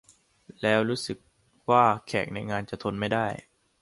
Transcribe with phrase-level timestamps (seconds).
[0.61, 1.17] แล้วรู้สึก
[1.69, 3.27] ว่าแขกในงานจะทนไม่ได้